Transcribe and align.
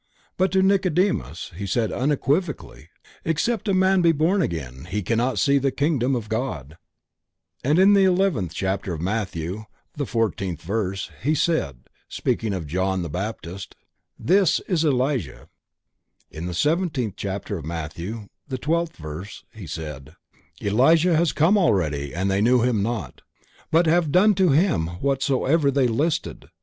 But 0.35 0.51
to 0.53 0.63
Nicodemus 0.63 1.51
He 1.55 1.67
said 1.67 1.91
unequivocally: 1.91 2.89
"Except 3.23 3.67
a 3.67 3.73
man 3.75 4.01
be 4.01 4.11
born 4.11 4.41
again, 4.41 4.87
he 4.89 5.03
cannot 5.03 5.37
see 5.37 5.59
the 5.59 5.69
kingdom 5.69 6.15
of 6.15 6.27
God" 6.27 6.79
and 7.63 7.77
in 7.77 7.93
the 7.93 8.05
eleventh 8.05 8.51
chapter 8.51 8.93
of 8.95 8.99
Matthew, 8.99 9.65
the 9.93 10.07
fourteenth 10.07 10.63
verse, 10.63 11.11
He 11.21 11.35
said, 11.35 11.81
speaking 12.09 12.51
of 12.51 12.65
John 12.65 13.03
the 13.03 13.11
Baptist: 13.11 13.75
"_this__ 14.19 14.59
is 14.67 14.83
Elijah_," 14.83 15.49
in 16.31 16.47
the 16.47 16.55
seventeenth 16.55 17.13
chapter 17.15 17.59
of 17.59 17.65
Matthew, 17.65 18.27
the 18.47 18.57
twelfth 18.57 18.97
verse, 18.97 19.43
He 19.53 19.67
said: 19.67 20.15
"Elijah 20.59 21.15
has 21.15 21.31
come 21.31 21.59
already 21.59 22.11
and 22.15 22.31
they 22.31 22.41
knew 22.41 22.63
him 22.63 22.81
not, 22.81 23.21
but 23.69 23.85
have 23.85 24.11
done 24.11 24.33
to 24.33 24.49
him 24.49 24.87
whatsoever 25.03 25.69
they 25.69 25.85
listed 25.85 26.49